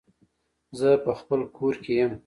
[0.79, 2.11] زه په خپل کور کې يم